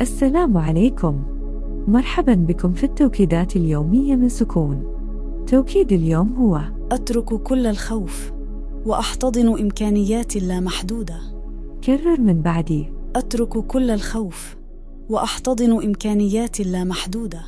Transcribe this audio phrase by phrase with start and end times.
[0.00, 1.22] السلام عليكم.
[1.88, 4.84] مرحبا بكم في التوكيدات اليومية من سكون.
[5.46, 6.60] توكيد اليوم هو
[6.92, 8.32] أترك كل الخوف
[8.86, 11.18] وأحتضن إمكانيات اللامحدوده
[11.84, 14.56] كرر من بعدي أترك كل الخوف
[15.08, 17.40] وأحتضن إمكانيات اللامحدوده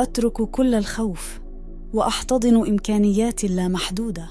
[0.00, 1.40] أترك كل الخوف
[1.94, 4.28] وأحتضن إمكانيات اللامحدوده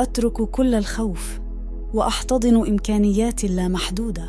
[0.00, 1.40] أترك كل الخوف
[1.94, 4.28] وأحتضن امكانيات اللامحدودة.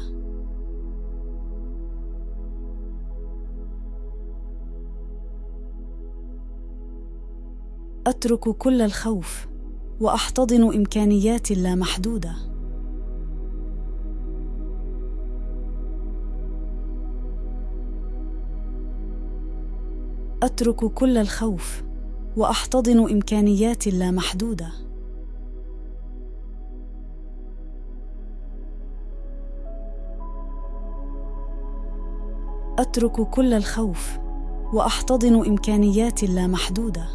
[8.07, 9.47] أترك كل الخوف
[10.01, 12.35] وأحتضن امكانيات اللامحدودة.
[20.43, 21.83] أترك كل الخوف
[22.37, 24.88] وأحتضن امكانيات اللامحدودة.
[32.79, 34.19] أترك كل الخوف
[34.73, 37.05] وأحتضن امكانيات اللامحدودة.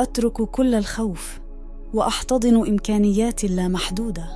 [0.00, 1.40] أترك كل الخوف
[1.94, 4.28] وأحتضن امكانيات اللامحدودة.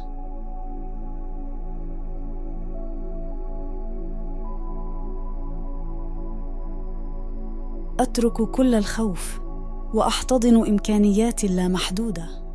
[8.01, 9.41] أترك كل الخوف
[9.95, 12.48] وأحتضن امكانيات اللامحدودة.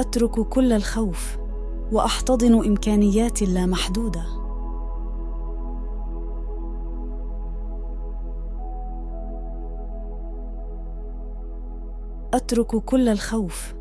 [0.00, 1.38] أترك كل الخوف
[1.92, 4.22] وأحتضن إمكانيات اللامحدوده
[12.34, 13.74] أترك كل الخوف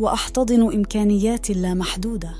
[0.00, 2.34] وأحتضن إمكانيات اللامحدوده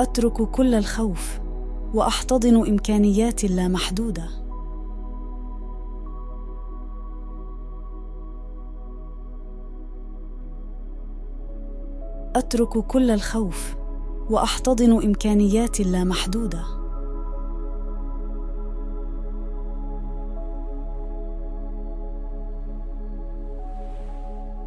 [0.00, 1.40] أترك كل الخوف
[1.94, 4.39] وأحتضن إمكانيات اللامحدوده
[12.36, 13.74] أترك كل الخوف
[14.30, 16.62] وأحتضن إمكانيات اللامحدوده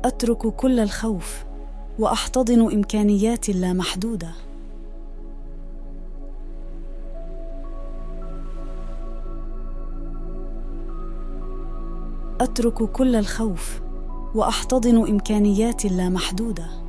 [0.05, 1.43] أترك كل الخوف
[1.99, 4.31] وأحتضن إمكانيات اللامحدوده
[12.41, 13.81] أترك كل الخوف
[14.35, 16.82] وأحتضن إمكانيات اللامحدوده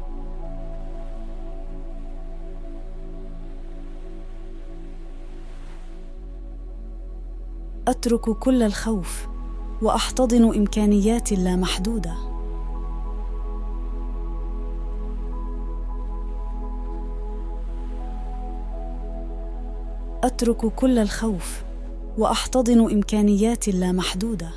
[7.89, 9.27] أترك كل الخوف
[9.83, 12.15] وأحتضن إمكانيات اللامحدوده
[20.25, 21.63] أترك كل الخوف
[22.19, 24.51] وأحتضن إمكانيات اللامحدوده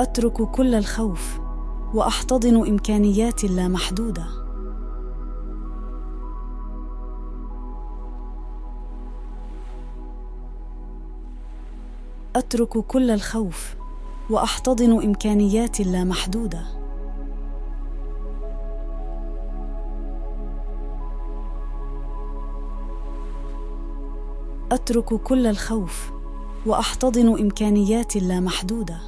[0.00, 1.38] أترك كل الخوف
[1.94, 4.43] وأحتضن إمكانيات اللامحدوده
[12.36, 13.74] أترك كل الخوف
[14.30, 16.66] وأحتضن امكانيات اللامحدودة.
[24.72, 26.10] أترك كل الخوف
[26.66, 28.98] وأحتضن امكانيات اللامحدودة.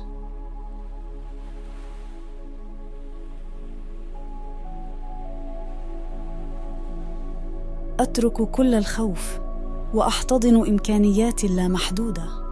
[8.00, 9.38] أترك كل الخوف
[9.94, 12.45] وأحتضن امكانيات اللامحدودة.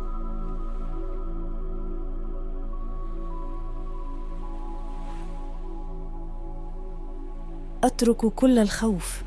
[7.84, 9.22] أترك كل الخوف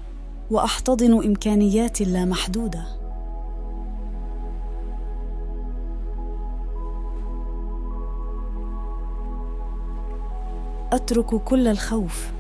[0.52, 2.84] وأحتضن امكانيات اللامحدودة.
[10.94, 12.32] أترك كل الخوف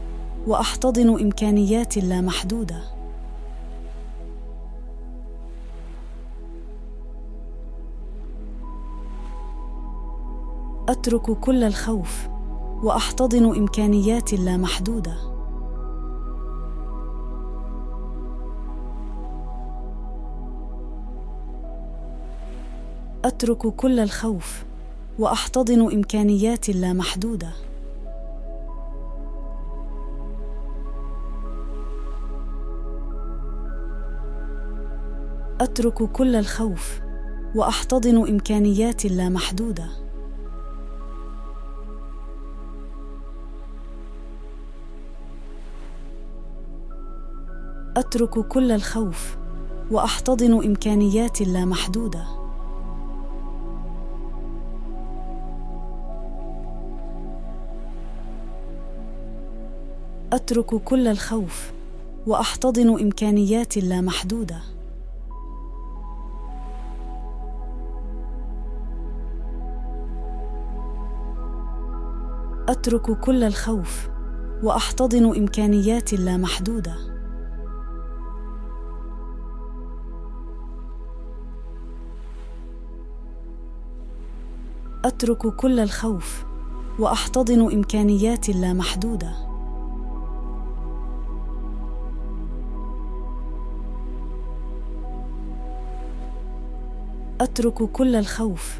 [0.48, 2.82] وأحتضن امكانيات اللامحدودة.
[10.90, 12.28] أترك كل الخوف
[12.84, 15.37] وأحتضن امكانيات اللامحدودة.
[23.28, 24.64] أترك كل الخوف
[25.20, 27.50] وأحتضن إمكانيات لا محدودة.
[35.62, 37.00] أترك كل الخوف
[37.56, 39.88] وأحتضن إمكانيات لا محدودة.
[47.98, 49.38] أترك كل الخوف
[49.92, 51.66] وأحتضن إمكانيات لا
[60.34, 61.72] أترك كل الخوف
[62.28, 64.62] وأحتضن إمكانيات لا محدودة.
[72.70, 74.10] أترك كل الخوف
[74.64, 76.96] وأحتضن إمكانيات لا محدودة.
[85.06, 86.46] أترك كل الخوف
[87.00, 88.74] وأحتضن إمكانيات لا
[97.42, 98.80] أترك كل الخوف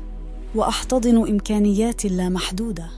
[0.56, 2.90] وأحتضن إمكانيات لا محدودة.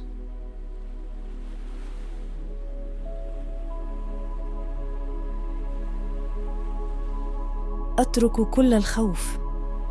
[8.00, 9.38] أترك كل الخوف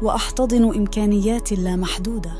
[0.02, 2.32] وأحتضن إمكانيات لا محدودة.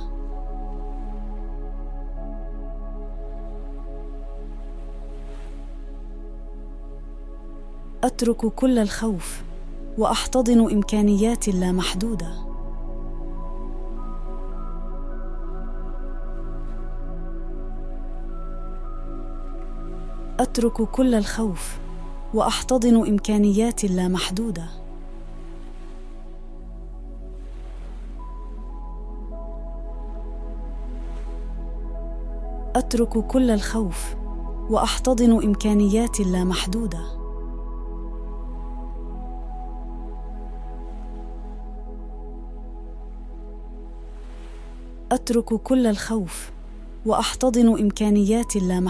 [8.05, 9.43] أترك كل الخوف
[9.99, 11.73] وأحتضن إمكانيات لا
[20.41, 21.79] أترك كل الخوف
[22.35, 24.69] وأحتضن امكانيات لا محدوده
[32.77, 34.15] أترك كل الخوف
[34.71, 37.19] وأحتضن امكانيات لا محدوده
[45.13, 46.51] أترك كل الخوف
[47.07, 48.81] وأحتضن امكانيات لا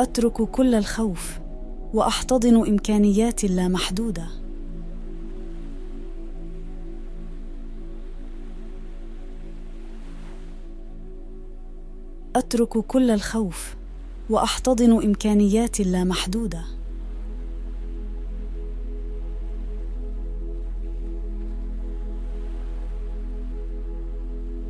[0.00, 1.38] أترك كل الخوف
[1.94, 4.26] وأحتضن امكانيات لا محدوده
[12.36, 13.76] أترك كل الخوف
[14.30, 16.64] وأحتضن امكانيات لا محدوده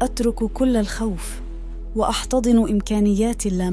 [0.03, 1.41] أترك كل الخوف
[1.97, 3.71] وأحتضن امكانيات لا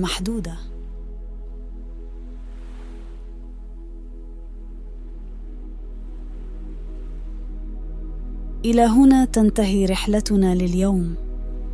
[8.66, 11.16] إلى هنا تنتهي رحلتنا لليوم.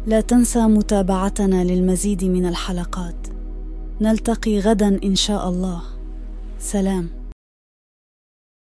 [0.08, 3.28] لا تنسى متابعتنا للمزيد من الحلقات.
[4.02, 5.82] نلتقي غدا إن شاء الله.
[6.60, 7.10] سلام.